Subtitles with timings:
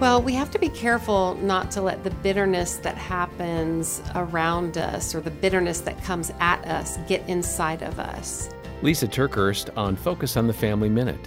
[0.00, 5.12] Well, we have to be careful not to let the bitterness that happens around us
[5.12, 8.48] or the bitterness that comes at us get inside of us.
[8.80, 11.18] Lysa TerKeurst on Focus on the Family Minute.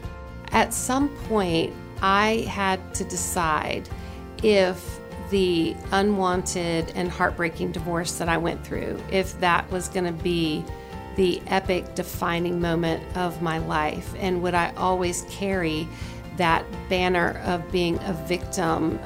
[0.53, 3.89] At some point, I had to decide
[4.41, 5.01] if
[5.31, 10.63] the unwanted and heartbreaking divorce that I went through, if that was going to be
[11.17, 15.89] the epic defining moment of my life, and would I always carry
[16.37, 18.99] that banner of being a victim?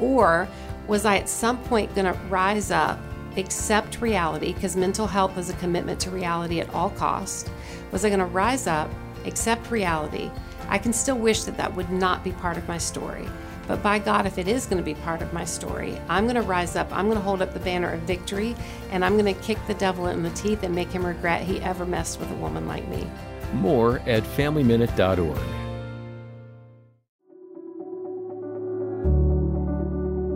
[0.00, 0.48] Or
[0.86, 2.98] was I at some point going to rise up,
[3.36, 7.48] accept reality, because mental health is a commitment to reality at all costs?
[7.92, 8.90] Was I going to rise up,
[9.24, 10.30] accept reality?
[10.68, 13.28] I can still wish that that would not be part of my story.
[13.66, 16.36] But by God, if it is going to be part of my story, I'm going
[16.36, 18.54] to rise up, I'm going to hold up the banner of victory,
[18.90, 21.60] and I'm going to kick the devil in the teeth and make him regret he
[21.60, 23.08] ever messed with a woman like me.
[23.54, 25.53] More at FamilyMinute.org.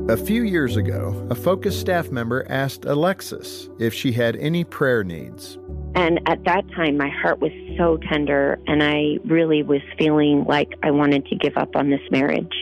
[0.09, 5.05] A few years ago, a Focus staff member asked Alexis if she had any prayer
[5.05, 5.59] needs.
[5.95, 10.73] And at that time, my heart was so tender, and I really was feeling like
[10.83, 12.55] I wanted to give up on this marriage.